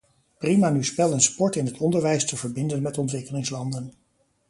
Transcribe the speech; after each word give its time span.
Prima 0.37 0.69
nu 0.69 0.83
spel 0.83 1.13
en 1.13 1.21
sport 1.21 1.55
in 1.55 1.65
het 1.65 1.77
onderwijs 1.77 2.25
te 2.25 2.37
verbinden 2.37 2.81
met 2.81 2.97
ontwikkelingslanden. 2.97 3.93